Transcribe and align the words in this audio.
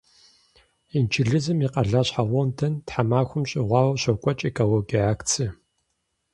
Инджылызым 0.97 1.57
и 1.65 1.67
къалащхьэ 1.73 2.23
Лондон 2.31 2.73
тхьэмахуэм 2.87 3.43
щӏигъуауэ 3.49 3.93
щокӏуэкӏ 4.01 4.43
экологие 4.49 5.01
акцие. 5.13 5.49